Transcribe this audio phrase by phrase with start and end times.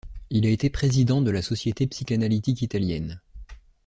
[0.31, 3.21] Il a été président de la Société psychanalytique italienne.